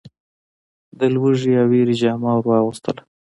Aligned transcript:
د 0.99 1.01
لوږې 1.13 1.51
او 1.61 1.67
وېري 1.71 1.95
جامه 2.01 2.31
ور 2.35 2.45
واغوستله. 2.47 3.01